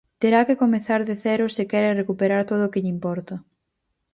Terá 0.21 0.39
que 0.47 0.59
comezar 0.63 1.01
de 1.07 1.15
cero 1.25 1.45
se 1.55 1.63
quere 1.71 1.97
recuperar 2.01 2.41
todo 2.51 2.63
o 2.65 2.71
que 2.73 2.81
lle 2.83 2.93
importa. 2.97 3.35